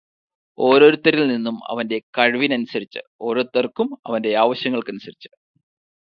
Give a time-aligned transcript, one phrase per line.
[0.57, 5.29] ഓരോരുത്തരിൽ നിന്നും അവന്റെ കഴിവിനനുസരിച്ച്, ഓരോരുത്തർക്കും അവന്റെ ആവശ്യങ്ങൾക്കനുസരിച്ച്